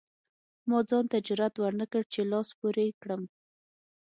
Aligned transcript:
ما 0.69 0.79
ځان 0.89 1.05
ته 1.11 1.17
جرئت 1.27 1.53
ورنکړ 1.59 2.01
چې 2.13 2.21
لاس 2.31 2.47
پورې 2.59 2.85
کړم. 3.01 3.21